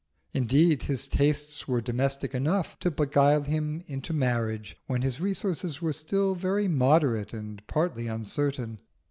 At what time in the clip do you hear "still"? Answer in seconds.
5.93-6.33